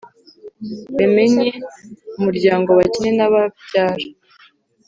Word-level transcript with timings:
bemenye 0.95 1.47
umuryango 2.19 2.69
bakine 2.79 3.09
n’ababyara 3.17 4.05